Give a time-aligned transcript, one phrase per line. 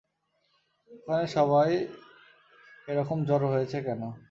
[0.91, 1.69] ওখানে সবাই
[2.87, 4.01] এরকম জড়ো হয়েছে কেন?